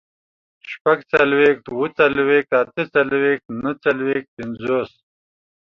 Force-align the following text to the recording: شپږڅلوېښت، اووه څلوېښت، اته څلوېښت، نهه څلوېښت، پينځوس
شپږڅلوېښت، 0.69 1.63
اووه 1.69 1.87
څلوېښت، 1.97 2.49
اته 2.61 2.81
څلوېښت، 2.93 3.45
نهه 3.61 3.71
څلوېښت، 3.83 4.29
پينځوس 4.35 4.91